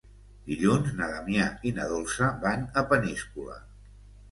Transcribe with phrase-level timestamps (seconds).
[0.51, 3.63] Dilluns na Damià i na Dolça van a Peníscola.